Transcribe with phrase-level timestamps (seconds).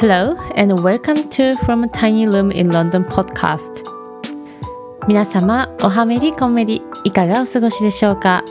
[0.00, 3.82] Hello and welcome to From a Tiny Room in London podcast.
[5.08, 8.44] 皆様おはめりこめりいかがお過ごしでしょうか？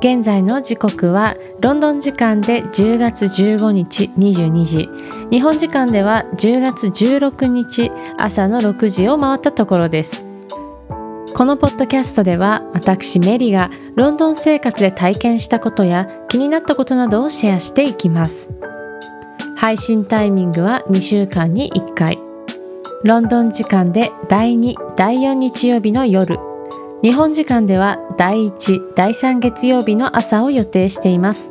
[0.00, 4.90] 現在の時刻はロンドン時間で10月15日22時。
[5.30, 10.26] 日本時間では10月16日朝の6時を回ったところです。
[11.34, 18.50] このポッドキャストでは私メリがロンドン生活で体験したことや気になったことなどをシェアしていきます。
[19.64, 22.18] 配信タイミングは2週間に1回。
[23.02, 26.38] ロンドン時間で第2第4日曜日の夜。
[27.02, 31.50] 日本時間では第1第3月曜日の朝を予定しています。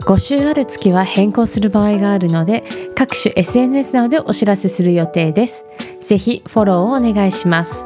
[0.00, 5.66] 5週ある月は変更する場合があるので各種 SNS などでお知らせする予定です。
[6.00, 7.84] ぜひフォローをお願いします。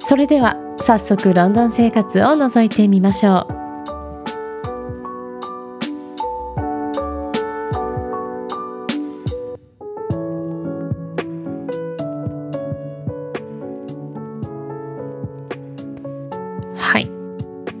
[0.00, 3.67] それでは早速ロンドン生活を覗いてみましょう。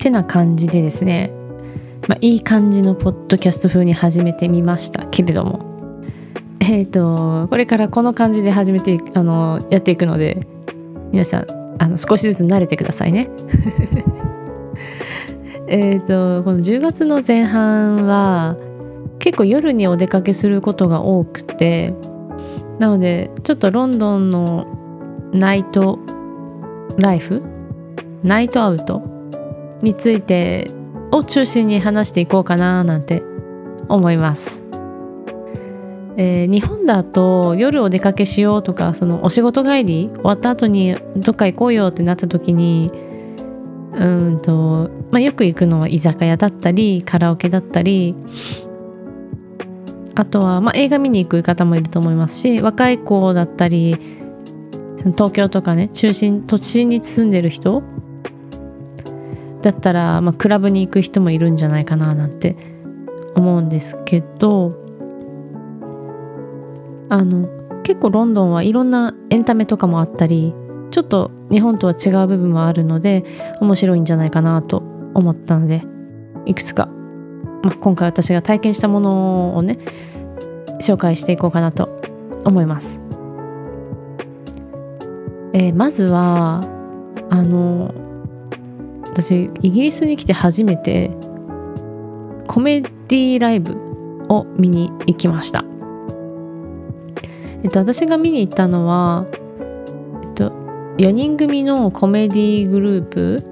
[0.08, 1.30] てな感じでですね、
[2.08, 5.68] まあ、いい感じのポッドキャスト風に始めてみましたけれども。
[6.60, 10.46] えっ、ー、とこれからこの感じで始めてあのやっていくので
[11.12, 11.46] 皆さん
[11.78, 13.30] あの少しずつ慣れてくださいね。
[15.68, 18.56] えっとこの10月の前半は
[19.18, 21.94] 結構夜にお出かけすることが多くて
[22.78, 24.66] なのでちょっとロンドンの
[25.32, 25.98] ナイト
[26.96, 27.42] ライフ
[28.22, 29.17] night out
[29.82, 30.70] について
[31.10, 33.22] を中心に話していこうかななんて
[33.88, 34.62] 思います。
[36.20, 42.90] えー、日本だと夜お出かけしようとかそのお仕事帰り終わった後にどっか行こうよってなった時に
[43.94, 48.16] うんと、まあ、よく行くのは居酒屋だったりカラオケだったり
[50.16, 53.96] あとは、まあ、映画見に行く方もいると思いますし若い子だったり
[54.96, 57.84] その東京とかね中心都心に住んでる人
[59.68, 62.56] だったら、まあ、クラブに行く人もいるんじゃないかななんて
[63.36, 64.70] 思うんですけど
[67.10, 70.54] あの結構ロンドンはいろんなエンタメとかもあったり
[70.90, 73.26] ちょっと日本とは違う部分もあるので
[73.60, 74.78] 面白いんじゃないかなと
[75.12, 75.82] 思ったので
[76.46, 76.86] いくつか、
[77.62, 79.78] まあ、今回私が体験したものをね
[80.80, 82.00] 紹介していこうかなと
[82.46, 83.02] 思います。
[85.52, 86.62] えー、まずは
[87.28, 88.07] あの
[89.18, 91.10] 私イギリスに来て初めて
[92.46, 93.76] コメディライブ
[94.28, 95.64] を見に行きました。
[97.64, 99.26] えっと、私が見に行ったのは、
[100.22, 100.50] えっと、
[100.98, 103.44] 4人組のコメディグループ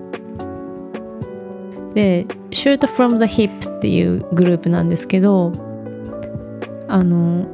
[1.95, 5.51] で「Shoot from the Hip」っていうグループなんですけど
[6.87, 7.45] あの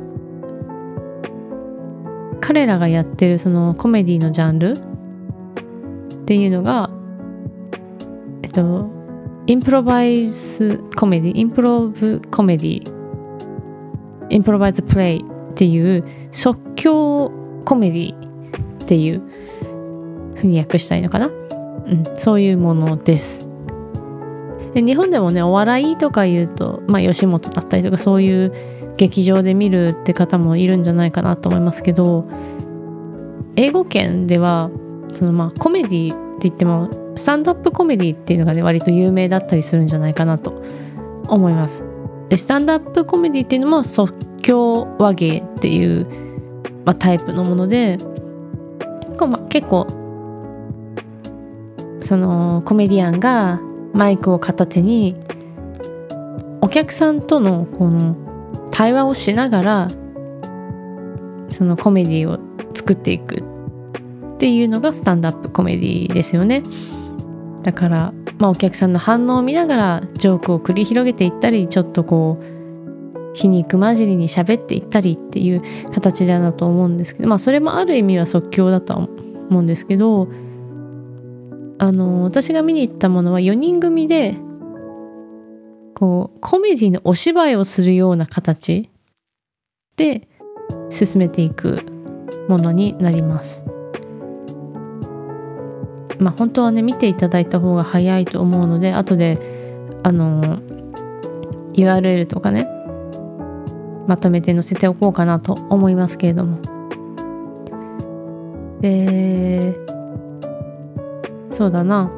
[2.42, 6.90] 彼らがやってるそのコメディのジャンルっていうのが
[8.52, 8.90] と
[9.46, 17.32] improvised comedy improv comedy improvised play っていう即興
[17.64, 19.22] コメディっていう
[20.36, 23.46] ふうに訳したいのかな、うん、そういうものです。
[24.74, 28.52] で日本でもねお笑いとか言うと、まあ、吉本だったりとかそういう
[28.96, 32.26] 劇場で見るって方もいるんじゃないかなと思いますけど
[33.56, 34.70] 英語圏では
[35.10, 40.62] そのまあコメディって言ってもスタンドアップコメディっていうのがね割と有名だったりするんじゃないかなと
[41.28, 41.84] 思います。
[42.28, 46.06] でスタンドアップコメディっていうのも即興和芸っていう、
[46.84, 47.98] まあ、タイプのもので
[49.48, 49.86] 結構
[52.00, 53.60] そのコメディアンが
[53.92, 55.16] マイクを片手に
[56.60, 58.16] お客さんとのこの
[58.70, 59.88] 対話をしながら
[61.50, 62.40] そのコメディを
[62.74, 66.62] 作っていくっていうのがスタンドアップコメディですよね。
[67.62, 75.62] だから、まあ、お客さんの反応を見ながらジョークを繰り広げていったりちょっとこう皮肉交じりに喋っていったりっていう
[75.92, 80.28] 形だなと思うんですけどまあそれもある意味は即興だと思うんですけど
[81.78, 84.36] あの私が見に行ったものは4人組で
[85.94, 88.90] こうコメディのお芝居をするような形
[89.96, 90.28] で
[90.90, 91.80] 進めていく
[92.48, 93.62] ものになります。
[96.22, 99.38] まあ本当はね見ていただいた方が早いと思うので後で
[100.02, 100.58] あの
[101.74, 102.68] URL とかね
[104.06, 106.58] まとめて載せておこうかなと思いますけれども。
[108.80, 109.76] で
[111.50, 112.10] そうだな。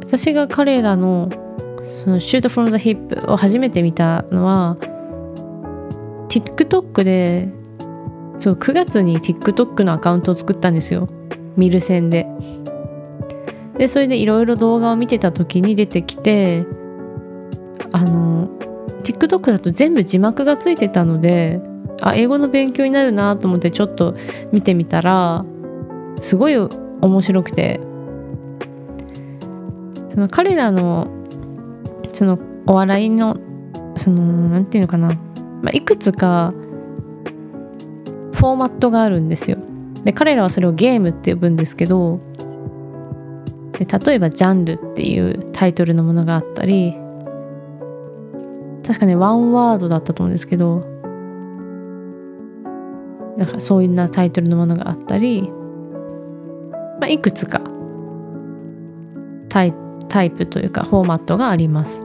[0.00, 1.28] 私が彼らの
[2.04, 4.76] その「Shoot from the Hip」を初めて見たのは
[6.28, 7.48] TikTok で
[8.38, 11.06] そう9月に TikTok のアカウントを作ったんですよ。
[11.56, 12.26] ミルセンで。
[13.78, 16.64] でそれでいろいろ動画を見てた時に出てきて
[17.92, 18.48] あの
[19.02, 21.60] TikTok だと全部字幕がついてたので
[22.00, 24.16] あ英語の勉強になるなと思ってちょっと
[24.50, 25.44] 見てみたら
[26.20, 27.80] すごい面白くて。
[30.16, 31.08] その彼らの
[32.14, 33.36] そのお笑いの
[33.96, 35.08] その何て言うのかな、
[35.62, 36.54] まあ、いくつか
[38.36, 39.56] フォーマットがあるんですよ。
[40.04, 42.18] で彼らはそれをゲームって呼ぶんですけど
[43.78, 46.96] で例えば「ジャンル」っていうタイトルのものがあったり
[48.86, 50.80] 確かねワンワードだったと思うんですけど
[53.36, 55.50] なんかそういうなタイトルのものがあったり、
[57.00, 57.60] まあ、いくつか
[59.48, 59.74] タイ
[60.08, 62.04] タイプというかフォーマットがあります。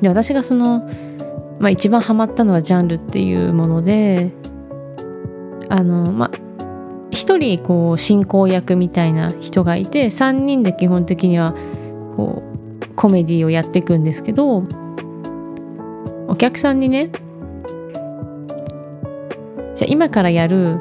[0.00, 0.88] で私がその、
[1.58, 4.32] まあ、一番ハマったのはジャンルっていうもので
[5.70, 6.30] あのまあ
[7.10, 11.54] 一人こう進行役みたいな人がいて3人で基本的には
[12.16, 12.42] こ
[12.82, 14.64] うコメディをやっていくんですけど
[16.28, 17.10] お客さんにね
[19.74, 20.78] じゃ今からやる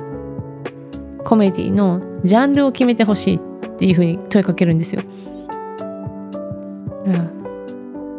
[1.23, 5.01] コメディのジャンルを決めてほしいっていうふうに問いかけるんですよ。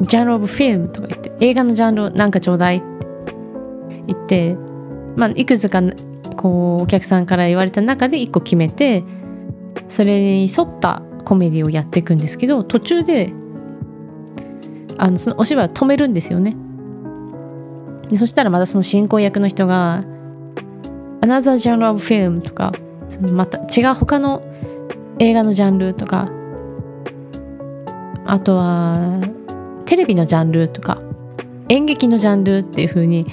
[0.02, 2.86] ジャンルオブフィルムとか言って映画のジャンルなんかちょうだいって
[4.06, 4.56] 言って
[5.14, 5.82] まあいくつか
[6.40, 9.04] こうお客さんから言われた中で1個決めて
[9.88, 13.34] それに沿ったコメディをやっていくんですけど途中で
[14.96, 16.56] あのそのお芝居を止めるんですよね。
[18.08, 20.02] でそしたらまたその進行役の人が
[21.20, 22.72] 「Another genre of film」とか
[23.10, 24.42] そのまた違う他の
[25.18, 26.30] 映画のジャンルとか
[28.24, 29.20] あとは
[29.84, 30.98] テレビのジャンルとか
[31.68, 33.26] 演劇のジャンルっていう風に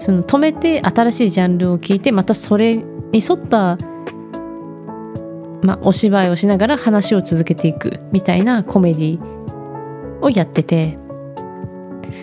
[0.00, 3.76] その止めて新しいジャンルを聞いてまたそれに沿った、
[5.62, 9.20] まあ、お芝居をしながら話を続けていくみたいなコメディ
[10.22, 10.96] をやってて。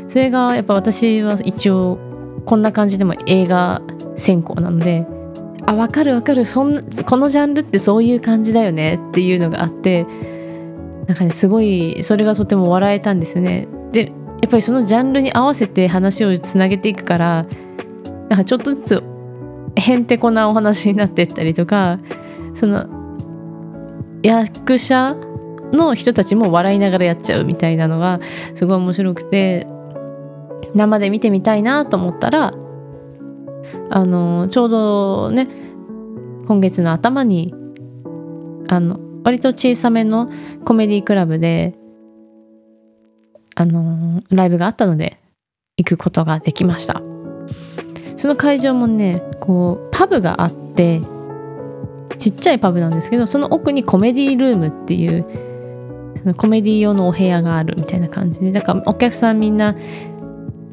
[0.09, 1.97] それがやっぱ私は一応
[2.45, 3.81] こんな感じでも映画
[4.17, 5.05] 専攻なので
[5.65, 6.43] あ分かる分かる。
[6.43, 10.05] そんこのジャンルってそういう感じだよねっていうのがあって。
[11.07, 13.67] なんかねすごいそれがとても笑えたんですよね。
[13.93, 17.45] でやっぱりそのジャンルに合わせて話をつなげていくから
[18.29, 19.03] なんかちょっとずつ
[19.75, 21.99] へんてこなお話になってったりとか
[22.55, 22.87] その
[24.23, 25.15] 役者
[25.71, 28.19] の人たちも笑いながらやっちゃうみたいなのが
[28.55, 29.67] すごい面白くて
[30.73, 32.53] 生で見てみたいなと思ったら
[33.89, 35.47] あのちょうどね
[36.47, 37.53] 今月の頭に
[38.69, 40.29] あの割と小さめの
[40.65, 41.75] コメディクラブで
[43.55, 45.19] あのライブがあったので
[45.77, 47.01] 行くことができました。
[48.17, 51.01] その会場もねこうパブがあって
[52.17, 55.25] ちっちゃいパブなんですけどその奥にコメディールームっていう
[56.35, 59.75] コメディ用のお部屋があるみたいな感じでだからお客さんみんな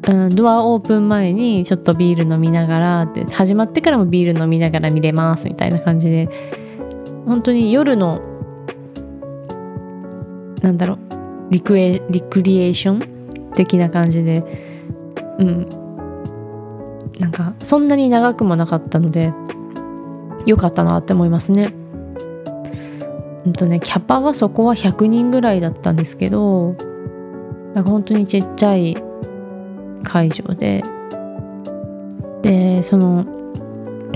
[0.07, 6.29] うん、ドアオープン前にちょっとビール飲みながらで始まってからもビール飲みながら見れますみたいな感じで
[7.25, 8.21] 本当に夜の
[10.61, 10.99] なんだろう
[11.49, 14.43] リクエリクリエーション的な感じで
[15.39, 15.84] うん。
[17.19, 19.33] なんかそんなに長くもなかったので
[20.45, 21.73] 良かったなって思いますね。
[23.45, 26.75] うんとねキャパはそこは100人ぐらいだったんですけど
[27.73, 28.97] なんか本当にちっちゃい
[30.03, 30.83] 会場で
[32.41, 33.25] でその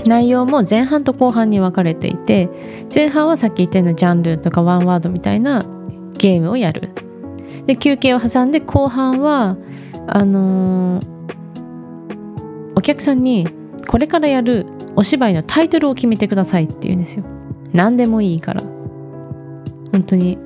[0.06, 2.48] 内容も前半と後半に分かれていて
[2.92, 5.62] 前半はさっき言ったようなジャンルとかワンワードみたいな
[6.14, 6.90] ゲームをやる
[7.66, 9.56] で休憩を挟んで後半は
[10.06, 11.19] あのー、
[12.90, 13.48] 客さんに
[13.86, 14.66] これからやる
[14.96, 17.24] お芝居のタイトルを決めてくださいって言うんですよ。
[17.72, 18.62] 何でもいいから。
[19.92, 20.38] 本当に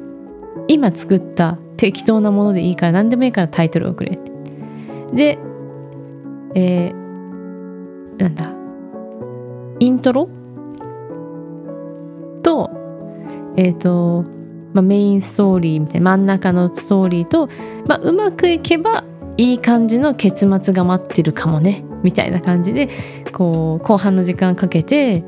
[0.68, 4.30] 今作った適当なものでいいから何でもいいからタイトルをくれって。
[5.14, 5.38] で、
[6.54, 8.52] えー、なんだ、
[9.80, 10.28] イントロ？
[12.42, 12.70] と、
[13.56, 14.24] えっ、ー、と、
[14.74, 17.48] まあ、メインストーリーみたいな真ん中のストーリーと、
[17.86, 19.04] まあ、うまくいけば
[19.36, 21.84] いい感じの結末が待ってるかもね。
[22.04, 22.88] みたいな感じで
[23.32, 25.24] こう後半の時間かけて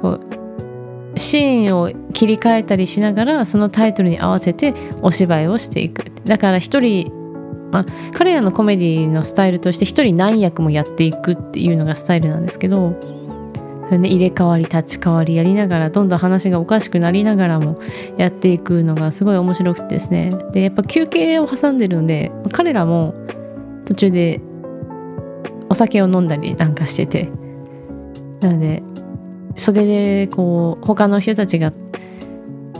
[0.00, 6.04] こうシーンを切り替えたりしながらそのタイトルに合わせてお芝居をしていく。
[6.24, 7.12] だから一人
[7.72, 13.00] まあ、彼らのコメディのスタイルとして一人何役もやっていくっていうのがスタイルなんですけど
[13.86, 17.80] それね入れ替わり立ち替わりやりながらどんどん話がおかしくなりながらも
[18.18, 20.32] やっていくのがすごい面白くてですね。
[20.52, 23.14] でやっぱ休憩を挟んでるので彼らも
[23.86, 24.42] 途中で
[25.72, 27.30] お酒を飲んだりなんかしてて
[28.42, 28.82] なので
[29.56, 31.72] 袖でこう他の人たちが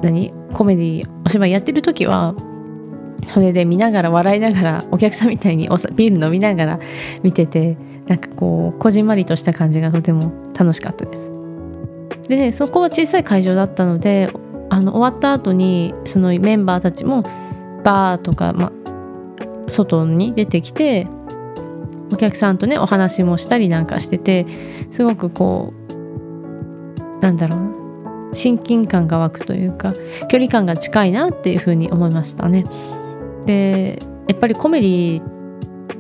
[0.02, 2.34] 何コメディお芝居やってる時は
[3.26, 6.80] それで見ながら笑いながらお客さんみたいにビール飲みながら
[7.22, 11.32] 見ててなんかこうこじんまりとした感じがとても楽しかったです。
[12.28, 14.30] でそこは小さい会場だったので
[14.68, 17.22] あの終わった後にそのメンバーたちも
[17.84, 18.70] バーとか、ま、
[19.66, 21.08] 外に出てきて
[22.12, 24.46] お客さんとねお話もしたりなんかしてて
[24.90, 29.94] すごくこうなんだろう親近感が湧くというか
[30.28, 32.64] 距離感が近いなっていうふうに思いましたね。
[33.46, 35.22] でやっぱりコメディ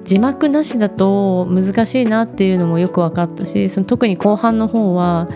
[0.04, 5.28] 字幕なしだと難しいなっていうのもよく分かったしその特に後半の方は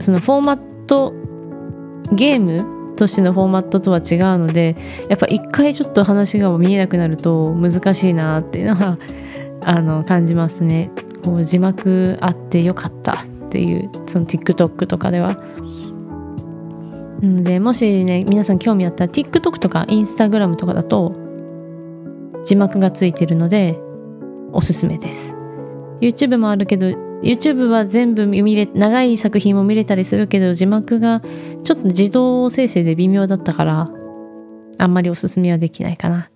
[0.00, 1.14] そのフォーマット
[2.12, 4.76] ゲームとしてのフォーマットとは違うので
[5.08, 8.98] やっぱ一回ちょっと話が見えなくなると難しいなっていうのは
[9.62, 10.90] あの感じますね。
[11.24, 15.42] こう字幕あってよかったっていうその TikTok とかでは。
[17.20, 21.14] なのでもしね皆さん興味あったら TikTok とか Instagram とかだと
[22.44, 23.78] 字幕がついてるので
[24.52, 25.34] おすすめです
[26.00, 26.86] YouTube もあるけど
[27.22, 31.20] YouTube は全部見れ長い作品も見れたりするけど字幕が
[31.64, 33.88] ちょっと自動生成で微妙だったから
[34.78, 36.30] あんまりおすすめはできないかな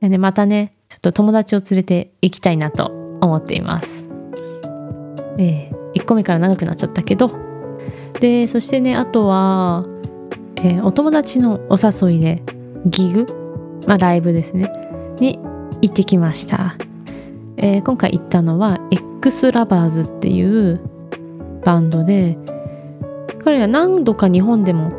[0.00, 2.86] でねまたねちょっと友達を連れて行きたいなと
[3.20, 4.08] 思っています。
[5.36, 7.30] で1個目から長くなっちゃったけど。
[8.20, 9.84] でそしてねあとは、
[10.56, 12.42] えー、お友達のお誘いで
[12.86, 13.26] ギグ？
[13.86, 14.72] まあライブですね。
[15.20, 15.38] に
[15.82, 16.76] 行ってきました、
[17.56, 20.80] えー、今回行ったのは X ラバーズっていう
[21.64, 22.38] バンドで
[23.44, 24.92] 彼ら何度か日本でも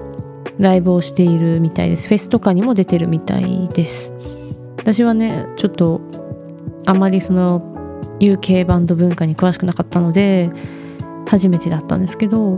[0.58, 2.08] ライブをしているみたいです。
[2.08, 4.14] フェスとかにも出てるみたいです。
[4.88, 6.00] 私はねちょっと
[6.86, 7.60] あまりその
[8.22, 10.50] UK バンド文化に詳しくなかったので
[11.28, 12.58] 初めてだったんですけど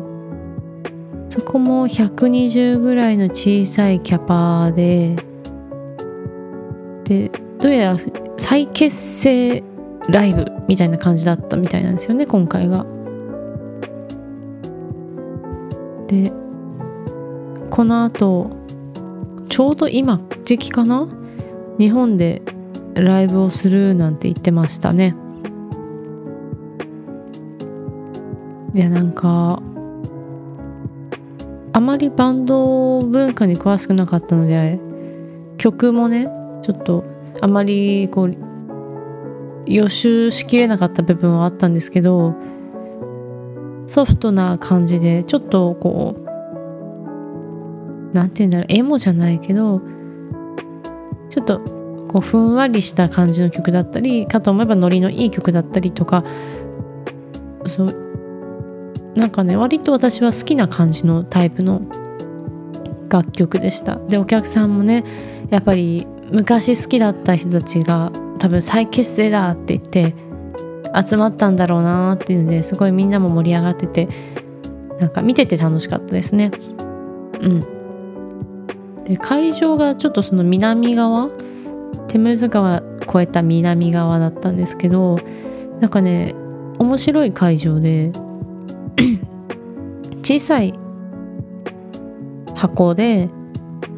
[1.30, 5.16] そこも120ぐらいの小さいキャパで
[7.06, 8.00] でどうやら
[8.38, 9.64] 再結成
[10.10, 12.86] ライブみたいな感じだったみたいなんですよね今回が。
[16.08, 16.32] で
[17.72, 18.52] このあと
[19.48, 21.08] ちょうど今時期かな
[21.80, 22.42] 日本で
[22.94, 25.16] ライブをするなんて言ってましたね。
[28.74, 29.62] いやなんか
[31.74, 34.80] あまりバンド文化に詳しくなかったので
[35.58, 36.28] 曲もね
[36.62, 37.04] ちょっと
[37.42, 38.36] あまりこう
[39.66, 42.36] 予習しきれなかった部分はあったんですけど
[43.88, 46.30] ソフトな感じでちょっとこう
[48.14, 49.82] 何て言うんだろうエモじゃないけど
[51.30, 51.60] ちょっと
[52.08, 56.24] こうふんわりした感じの曲だったりかと思えばノリのいい曲だったりとか
[57.66, 61.82] そうなんかね割と私は好きな感じのタイプの
[63.10, 63.96] 楽曲でした。
[63.96, 65.04] でお客さんもね
[65.50, 70.16] やっぱり昔好きだった人たちが多分再結成だって言って
[71.06, 74.08] 集まったんだろうなっていうのですごいみんなも盛り上がってて
[75.00, 76.52] なんか見てて楽しかったですね。
[77.42, 77.79] うん。
[79.10, 81.30] で会場がちょっとその南側
[82.08, 85.20] テムズ川越えた南側だったんですけど
[85.80, 86.36] なんかね
[86.78, 88.12] 面白い会場で
[90.24, 90.74] 小さい
[92.56, 93.30] 箱で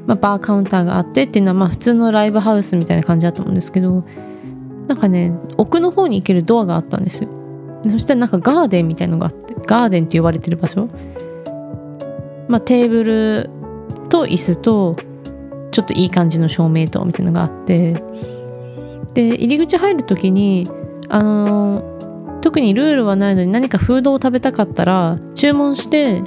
[0.08, 4.03] まあ、バーカウンターがあってっていうのはまあ普通のライブハウスみたいな感じだと思うんですけど
[4.88, 7.30] なんかね奥の方に行けるドアがあったんですよ。
[7.88, 10.89] そしたらなんかガーデンみたいのがあってガーデンって呼ばれてる場所。
[12.48, 13.50] まあテーブル
[14.12, 14.98] と椅子と
[15.72, 18.03] ちょっといい感じの照明灯みたいなのがあって
[19.13, 20.70] で入り口入る時に
[21.10, 26.22] あの、特にルールはないのに何かフードを食べたかったら注文して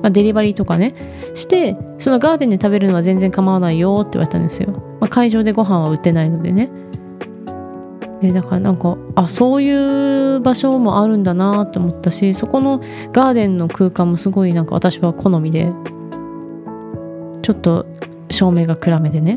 [0.00, 0.94] まあ、デリバリーとかね
[1.34, 6.70] してそのガーデンで食べるのは全然構わないよって言われたんですよ、まあ、会場でご飯は売ってないのでね。
[8.20, 12.80] でだからなんかあそういう場所もあるんだなって思ったしそこの
[13.12, 15.72] ガーデンの空間もすごいなんか私は好みで。
[17.48, 17.86] ちょっと
[18.28, 19.36] 照明が暗めでね。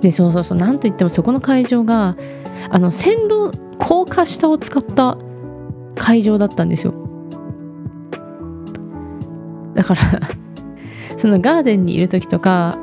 [0.00, 0.58] でそうそうそう。
[0.58, 2.16] なんといってもそこの会場が
[2.70, 5.18] あの線路高架下を使った
[5.96, 6.94] 会場だったんですよ。
[9.74, 10.02] だから
[11.18, 12.78] そのガーデンにいる時とか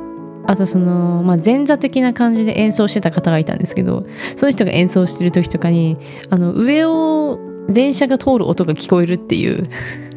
[0.46, 4.04] あとその、まあ、前座的な感じで演奏してた方がいたんですけど
[4.36, 5.96] その人が演奏してる時とかに
[6.28, 7.38] あの上を
[7.70, 9.66] 電車が通る音が聞こえるっていう。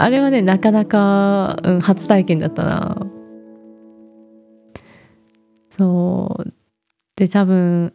[0.00, 3.06] あれはねなかなか、うん、初体験だったな。
[5.68, 6.52] そう。
[7.16, 7.92] で多分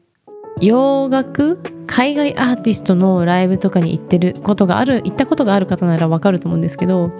[0.59, 1.59] 洋楽？
[1.87, 7.11] 海外アーティストのライブとかに行ってることがある行ったことがある方ならわかると思うんですけど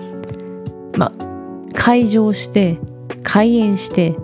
[0.98, 1.12] まあ
[1.76, 2.80] 会場して
[3.24, 4.16] 開演して、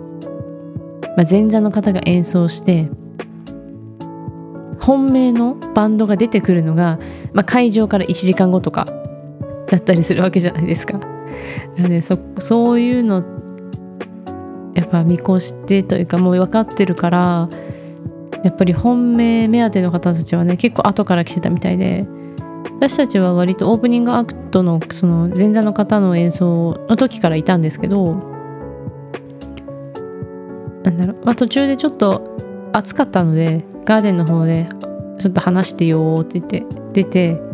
[1.16, 2.90] ま、前座の方が演奏して
[4.80, 6.98] 本命のバンドが出てくるのが、
[7.32, 8.99] ま、会場から1時間後とか
[9.70, 11.00] だったりするわけじゃないですか。
[11.76, 13.24] でそそういうの
[14.74, 17.48] やっぱ見越してというかもう分かってるから
[18.42, 22.06] やっぱり本命目当ての方たちはね結構後から来てたみたいで
[22.76, 28.14] 私たちは割とオープニングアクトのその前座の方の演奏の時からいたんですけど
[30.82, 34.68] なんだろう、まあ、途中でちょっと暑かったのでガーデンの方で
[35.18, 37.49] ちょっと話してよって言って出て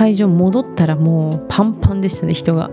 [0.00, 2.70] 会場戻ったらもうパンパンでしたね人が。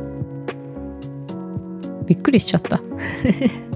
[2.05, 2.79] びっくりしちゃった。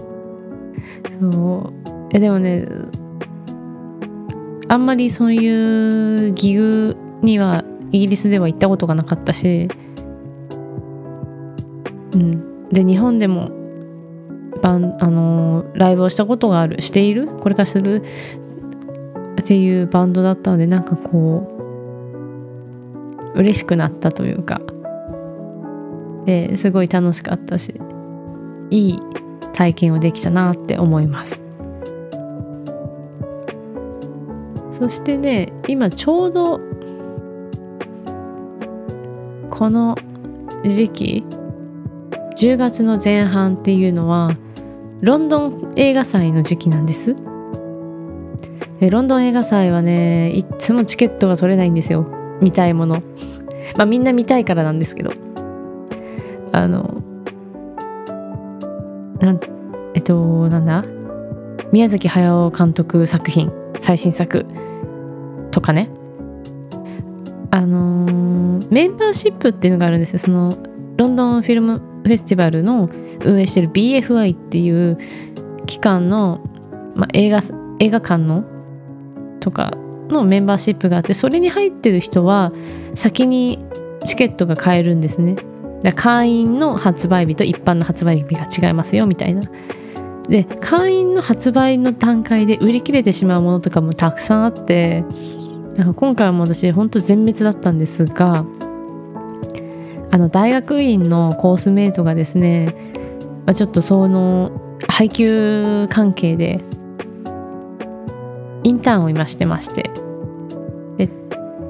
[1.20, 1.89] そう。
[2.13, 2.65] えでもね
[4.70, 9.67] あんまりそういうギグにはイギリスでは行ったことがなかったし
[12.15, 12.70] うん。
[12.70, 13.51] で日本でも
[14.62, 17.27] バンあの、ライブをしたことがあるしている？
[17.27, 18.01] これからする？
[19.41, 21.61] っていうバンドだったのでなんかこう
[23.36, 24.62] 嬉しくなったというか。
[26.26, 27.82] ですごい楽しかったし
[28.70, 29.00] いい
[29.54, 31.42] 体験をできたなって思います。
[34.70, 36.60] そしてね今ちょうど
[39.50, 39.96] この
[40.64, 41.26] 時期
[42.36, 44.36] 10月の前半っていうのは
[45.02, 47.16] ロンドン映画祭の時期なんです。
[48.80, 52.21] でロンドン映画祭はねいつもチケットが取れないんですよ。
[52.42, 53.04] 見たいもの。
[53.78, 55.12] まあみんな見たいからなんですけど。
[56.51, 57.01] あの
[59.22, 59.40] なん
[59.94, 60.84] えっとなんだ？
[61.72, 63.51] 宮崎駿監督作品。
[63.80, 64.46] 最新作
[65.51, 65.90] とかね。
[67.50, 70.20] あの、メンバーシップっていうのがあるんですよ。
[70.20, 70.56] その
[70.98, 72.90] ロンドンフィルムフェスティバルの
[73.24, 74.98] 運営してる BFI っていう
[75.66, 76.42] 機関の、
[76.96, 77.42] まあ、映画
[77.80, 78.44] 映画館の
[79.40, 79.74] とか
[80.12, 82.52] のメンバーシップがあってそれに入ってる人は
[82.96, 83.60] 先に
[84.06, 85.38] チケットが買えるんですね。
[85.96, 89.42] 会員の発売日と一般の発売日が違いますよみたいな。
[90.30, 95.04] で会員の発売の段階で売り切れてしまうものとかもたくさんあって
[95.76, 98.46] なんか今回も私本当全滅だったんですが
[100.12, 102.76] あの大学院のコースメイトがですね、
[103.46, 104.52] まあ、ちょっとその
[104.88, 106.60] 配給関係で
[108.64, 110.00] インターンを今してまして。
[110.98, 111.10] で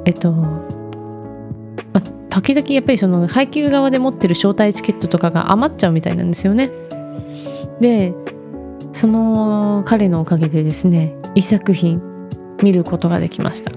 [0.05, 6.69] えっと、ま、時々やっぱりその配給側で持ってる招待チケットとかが余っちゃうみたいなんですよね。
[7.79, 8.13] で
[8.93, 12.01] その彼のおかげでですね一作品
[12.61, 13.71] 見ることができました、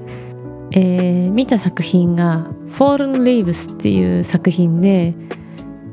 [0.73, 5.15] えー、見た作品が「Fallen Leaves」っていう作品で、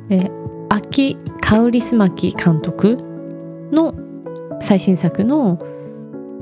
[0.09, 2.97] えー、秋カウリスマキ監督
[3.71, 3.93] の
[4.59, 5.59] 最新作の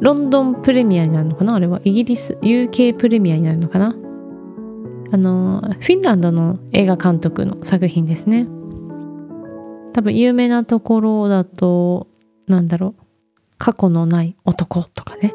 [0.02, 1.56] ロンドンプレミアになるのかな？
[1.56, 1.82] あれは？
[1.84, 3.96] イギリス？UK プレミアになるのかな？
[5.12, 8.48] あのフィンランドの映画監督の作品ですね。
[9.94, 12.08] 多分有名なところだと
[12.48, 13.02] なんだろう？
[13.58, 15.34] 過去のない男とかね。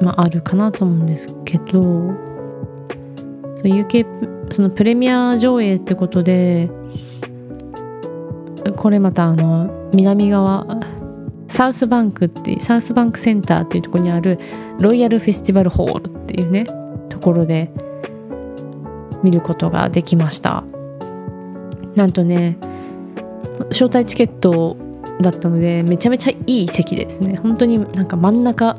[0.00, 2.10] まああるかなと思うんですけど。
[3.56, 6.70] そう UK そのプレミア上映ってことで
[8.74, 10.66] これまたあの南側
[11.50, 14.38] サウスバンクっていうサウスバンクセンターっていうとこにある
[14.78, 16.64] ロイヤルフェスティバルホールっていうね
[17.08, 17.72] ところで
[19.22, 20.64] 見ることができました。
[21.96, 22.56] なんとね
[23.70, 24.76] 招待チケット
[25.20, 27.36] だったのでめちゃめちゃいい席ですね。
[27.36, 28.78] 本当になんか真ん中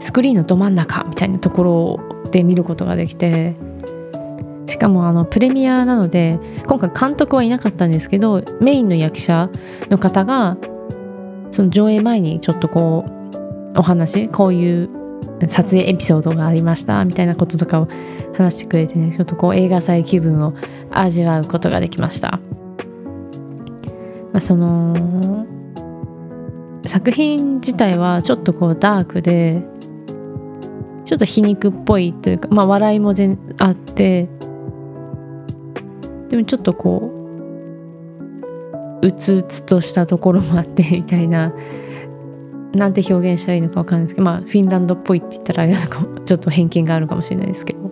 [0.00, 3.56] スクリーンのど真ん中みたいなところで見ることができて
[4.68, 9.50] しかもあのプレミアなので今回監督はいなかったんですけどメインの役者
[9.90, 10.56] の方が
[11.56, 13.06] その上映前にちょっとこ
[13.74, 14.90] うお話こういう
[15.48, 17.88] 撮影エピソードがありましたみたいなこととかを
[18.36, 20.54] 話してくれてねちょっとこう映画祭気分を
[20.90, 22.40] 味わうことができました。
[24.32, 25.46] まあ、その
[26.84, 29.62] 作品自体はちょっとこうダークで
[31.06, 34.28] ちょっと皮肉っぽいというかまあ笑いも全あって
[36.28, 37.15] でもちょっとこう
[39.02, 41.52] うつうつとしたところもあって みたいな。
[42.74, 47.90] なんて表現したらいいのか分かんないですけどまあフィンランドっぽいって言ったらあれなんかちょっと偏見があるかもしれないですけど。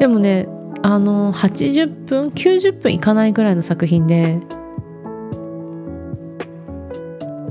[0.00, 0.48] でもね
[0.82, 4.40] あの80分90分いかないぐらいの作品で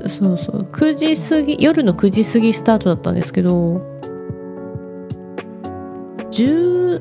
[0.07, 3.81] そうそう9時過ぎ夜の9時過ぎスタートだったんですけど
[6.29, 6.99] 11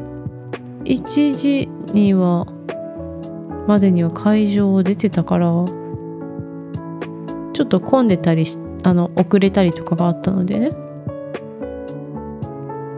[1.36, 2.46] 時には
[3.66, 5.46] までには会場を出てたから
[7.52, 10.70] ちょっと混んでたりしあの遅れたりとかがあったのでね。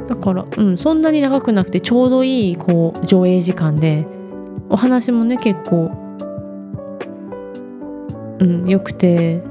[0.09, 4.07] だからうんそんなに長くなくてちょうどいいこう上映時間で
[4.69, 5.91] お話もね結構
[8.41, 9.43] うんよくて。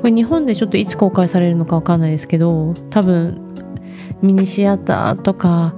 [0.00, 3.40] これ日本でちょっといつ公開されるのかわかんないですけど多分
[4.22, 5.74] ミニシアターとか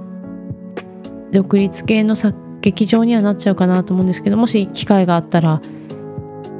[1.31, 5.61] 独立系の作劇場にはなっちゃうかなと思うんですけどもし機会があったら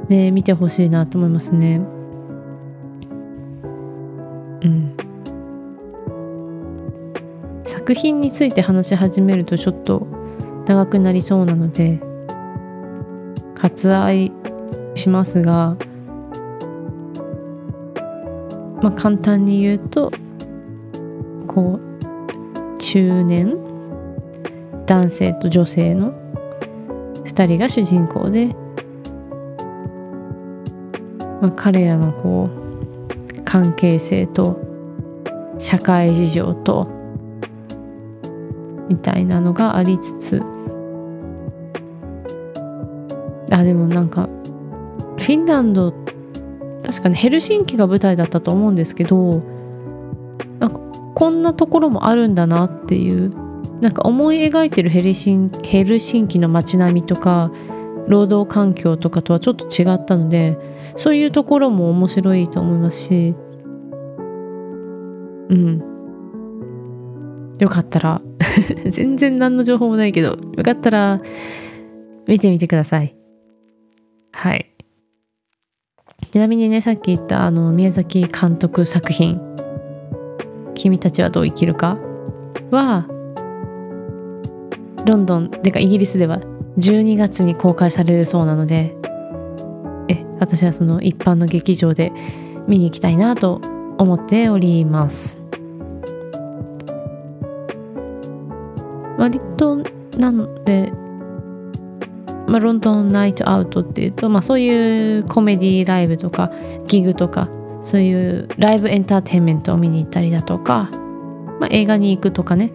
[0.08, 1.80] ね見てほしいなと思いますね。
[4.62, 4.96] うん。
[7.64, 10.06] 作品について話し始めるとちょっと
[10.66, 12.00] 長くなりそうなので
[13.54, 14.32] 割愛
[14.94, 15.76] しますが
[18.82, 20.10] まあ簡単に言うと
[21.46, 23.69] こう中年
[24.90, 26.12] 男性と女性の
[27.22, 28.46] 2人が主人公で、
[31.40, 34.60] まあ、彼らのこう関係性と
[35.60, 36.90] 社会事情と
[38.88, 40.42] みたいなのがありつつ
[43.52, 45.94] あでもなんかフィンランド
[46.84, 49.40] 確かにヘルシンキが舞台だったと思うんですけど
[50.58, 50.80] なんか
[51.14, 53.39] こんなところもあるんだなっていう
[53.80, 57.50] なんか思い描いてるヘルシンヘルシンキの街並みとか
[58.08, 60.58] 労働環境とかとはちょっと違ったので
[60.96, 63.34] そういうところも面白いと思いますし。
[65.50, 65.82] うん。
[67.58, 68.22] よかったら
[68.88, 71.20] 全然何の情報もないけどよかったら
[72.26, 73.14] 見てみてください。
[74.32, 74.74] はい。
[76.30, 79.40] ちなみにねさっき言ったあの宮崎監督作品
[80.74, 81.98] 「君たちはどう生きるか」
[82.70, 83.08] は
[85.06, 86.38] ロンドンてかイギリスでは
[86.78, 88.94] 12月に公開されるそうなので
[90.08, 92.12] え私はその一般の劇場で
[92.66, 93.60] 見に行きたいなと
[93.98, 95.42] 思っております。
[99.18, 99.76] 割と
[100.16, 100.92] なので
[102.50, 106.50] まあ、ロンドンナイトアウトっていうと、まあ、そういうコメディライブとか
[106.88, 107.48] ギグとか
[107.82, 110.90] そういうライブエンターテインメントを見に行ったりだとか、
[111.60, 112.72] まあ、映画に行くとかね。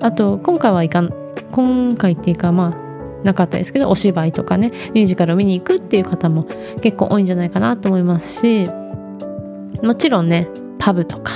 [0.00, 1.12] あと今回はいかん
[1.52, 2.88] 今回っていうかまあ
[3.24, 6.44] なかったですけどお芝居とかねミュージカルを見に行くっていう方も
[6.82, 8.68] 結構多いんじゃないかなと思いますし
[9.82, 11.32] もちろんねパブとか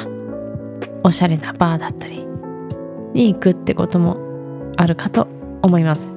[1.05, 2.25] おしゃれなバーだったり
[3.15, 4.17] に行くってことも
[4.77, 5.29] あるかと
[5.63, 6.15] 思います。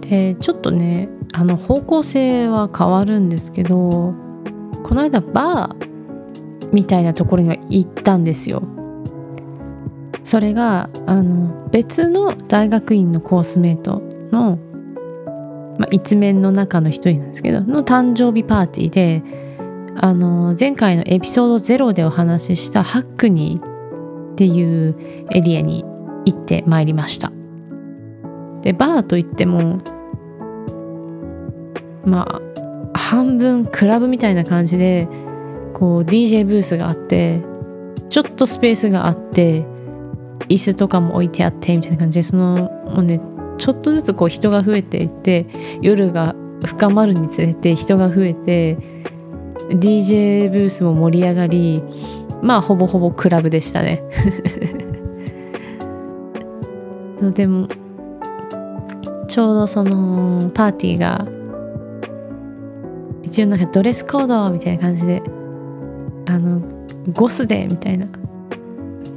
[0.00, 4.14] でちょっとねあの方向性は変わるんですけど
[4.82, 8.62] この間バーみたいなところには行ったんですよ。
[10.24, 14.58] それがあの別の大学院のコースメートの、
[15.78, 19.22] まあ、一面の中の一人なんですけどの誕生日パーティーで
[19.96, 24.96] あの前回のエピソード0でお話ししたハックニーっていう
[25.30, 25.84] エリアに
[26.24, 27.30] 行ってまいりました。
[28.62, 29.82] でバーといっても
[32.04, 35.06] まあ半分クラブみたいな感じで
[35.74, 37.42] こう DJ ブースがあって
[38.08, 39.66] ちょっとスペースがあって
[40.48, 43.20] 椅子とかも置いてあってみたいな感じでそのもうね
[43.58, 45.46] ちょっとずつこう人が増えていって
[45.80, 48.76] 夜が深まるにつれて人が増えて
[49.70, 51.82] DJ ブースも盛り上がり
[52.42, 54.02] まあほぼほぼクラブでしたね。
[57.34, 57.68] でも
[59.28, 61.26] ちょうどそのパーティーが
[63.22, 65.22] 一応なんかドレスコードみたいな感じで
[66.26, 66.60] あの
[67.14, 68.06] ゴスでみたいな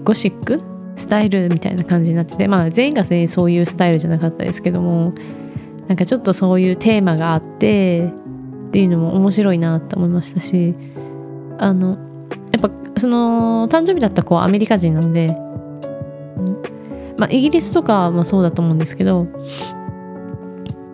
[0.06, 0.58] ゴシック
[0.98, 5.14] スタイルみたいな感じになっててまあ全員が全員そういうスタイルじゃなかったですけども
[5.88, 8.12] なんかちょっとそういうテーマがあって
[8.68, 10.76] っていうのも面白いなと思いましたし
[11.60, 11.98] あの
[12.52, 15.28] やっぱその誕生日だった子はアメリカ人なので
[17.18, 19.28] まあイギリスとかもそうだと思うんですけど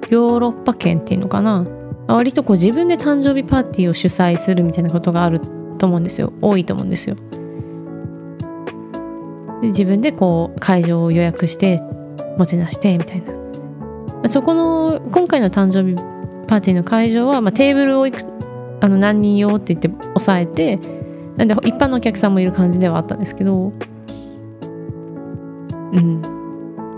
[0.10, 1.66] ヨーロッパ圏っていうのかな
[2.08, 5.40] 割とこう自分で誕生日パーティーを主催するみたいなことがある
[5.78, 6.34] と思うんですよ。
[6.42, 7.16] 多いと思うんですよ。
[9.64, 11.82] で自分でこう会場を予約して
[12.38, 14.30] もてなしてみたいな。
[14.30, 15.96] そこの今回の誕生日
[16.48, 18.26] パーティーの会場は、まあ、テーブルをいく
[18.82, 20.78] あの何人用って言って抑えて
[21.38, 23.72] なんで一般のお客さんもいる感じではあったんですけど
[25.94, 26.22] うん。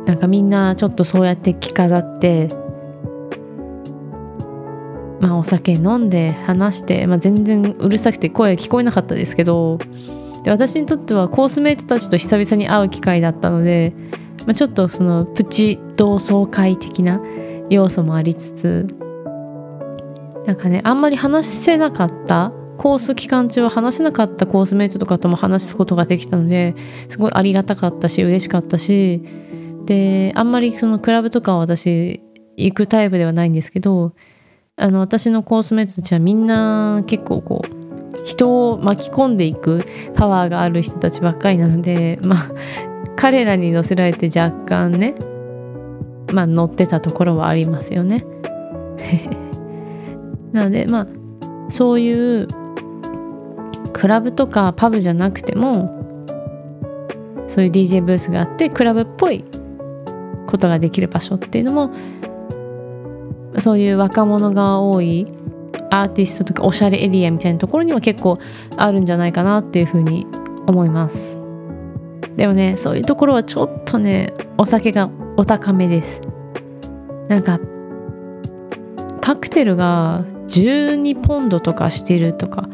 [0.06, 2.50] なんかみんなちょっとそうやって着飾って
[5.20, 9.80] まあお酒飲んで話して、まあ、全然うるさくて声聞こえなかったですけど
[10.46, 13.96] で私にとってはコースメイトたちと久々に会う機会だったので、
[14.46, 17.20] まあ、ちょっとそのプチ同窓会的な
[17.72, 18.88] 要素もありつつ
[20.46, 26.76] なんかねあんまり話せなかったコース期間中は話せなかったコースメイトとかとも話すことができたので
[27.10, 29.24] すごいありがたかったし嬉しかったし
[29.86, 32.22] であんまりそのクラブとかは私
[32.56, 34.14] 行くタイプではないんですけど
[34.76, 37.85] あの私のコースメイトたちはみんな結構こう
[38.26, 39.86] 人を巻き込んでいく
[40.16, 42.52] パワーがある人たちばっかりなのでまあ
[43.16, 45.16] 彼らに乗せられて若干ね
[46.34, 48.26] まあ乗ってたところはありますよね。
[50.52, 51.08] なのでまあ
[51.70, 52.48] そういう
[53.94, 56.04] クラブとかパブじゃなくても
[57.48, 59.46] そういう DJ ブースがあってクラブっぽい
[60.48, 61.92] ことができる場所っていうのも
[63.60, 65.28] そういう若者が多い
[65.92, 68.38] アーティストとかおしゃれエリアみたいなところには結構
[68.78, 70.28] あるんじゃないかなっていうふうに
[70.68, 71.40] 思います。
[72.36, 76.22] でもねそういうところはちょっとねお酒がお高めです。
[77.28, 77.60] なんか
[79.22, 82.70] カクテルが12ポンドとかしてるとか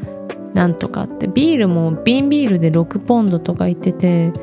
[0.53, 1.27] なんとかって。
[1.27, 4.33] ビールも瓶ビールで6ポンドとか言ってて、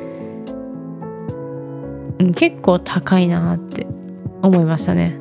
[2.35, 3.85] 結構高いなって
[4.41, 5.19] 思いましたね、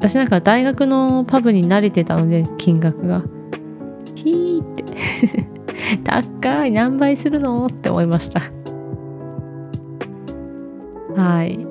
[0.00, 3.22] 私なんか大学のパブに慣れてたので金額が。
[4.14, 4.84] ヒーって。
[6.02, 6.70] 高い。
[6.70, 7.66] 何倍するの？
[7.66, 8.40] って思いました。
[11.14, 11.66] はい。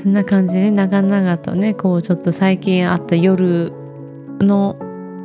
[0.00, 3.72] そんな感じで長々とねこうちょっと最近あった夜
[4.38, 4.76] の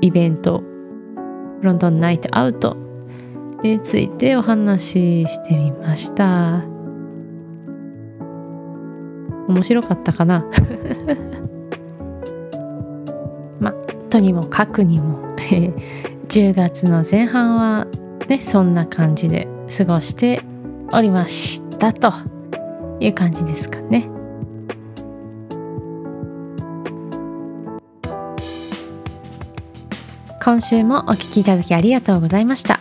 [0.01, 0.63] イベント。
[1.59, 2.75] フロンドンナイトアウト。
[3.61, 6.63] についてお話ししてみました。
[9.47, 10.43] 面白かったかな？
[14.09, 15.35] とにもかくにも。
[16.27, 17.87] 10月の前半は
[18.27, 20.41] ねそんな感じで過ごして
[20.91, 22.11] おりましたと
[22.99, 24.09] いう感じですかね。
[30.43, 32.79] 今週もお聞きいただきありがとうございました、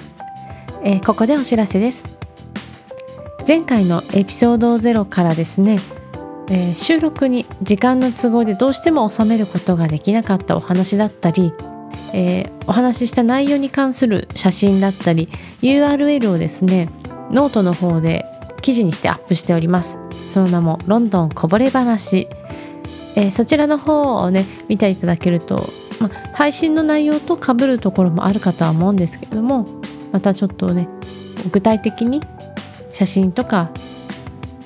[0.82, 2.04] えー、ここでお知らせです。
[3.48, 5.80] 前回のエピソード0からですね、
[6.48, 11.52] えー、収録に時間の都合でどうしても収めることができなかったお話だったり、
[12.12, 15.28] えー、お話しした内容に関する写真だったり
[15.62, 16.90] URL をですね
[17.30, 18.24] ノートの方で
[18.62, 19.98] 記事にしてアップしております。
[20.28, 22.28] その名もロンドンこぼれ話、
[23.14, 25.68] えー、そちらの方をね見ていただけると
[26.00, 29.66] ま、配信の内容とかぶるところもあるかとは思うんですけれども
[30.12, 30.88] またちょっとね
[31.50, 32.22] 具体的に
[32.92, 33.70] 写真とか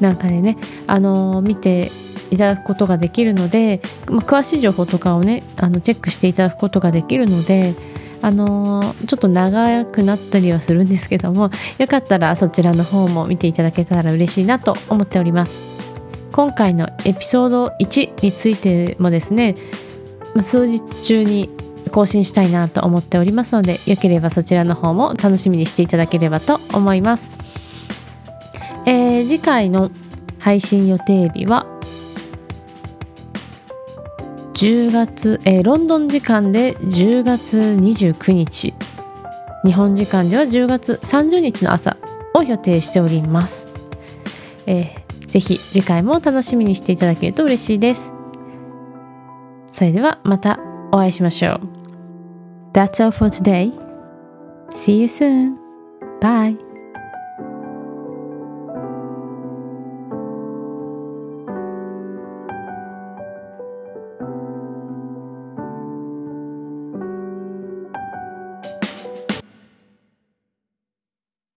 [0.01, 0.57] なんかでね、
[0.87, 1.91] あのー、見て
[2.31, 7.75] いただくことができるので、まあ、詳しい情報とかをねあのチェックしていただくことができるので、
[8.23, 15.61] あのー、ちょっと長くなったりはするんですけどもよかったらそちらの方も見ていただけたら嬉しいなと思っております。
[16.33, 19.57] 今回のエピソード1についてもですね
[20.41, 21.51] 数日中に
[21.89, 29.91] 更新したいなと思っておりますのでよければそちらの方も楽しみにしていただければと思います、ー、次回の
[30.39, 31.67] 配信予定日は
[34.55, 38.75] 10月、えー、ロンドン時間で10月29日
[39.65, 41.97] 日本時間では10月30日の朝
[42.35, 43.69] を予定しております、
[44.67, 48.13] えー、ぜひ次回も楽しみにしていただけると嬉しいです
[49.71, 50.59] それではまた
[50.93, 51.61] お会いしましょう。
[52.73, 53.73] That's all for today.
[54.71, 55.57] See you soon.
[56.21, 56.68] Bye.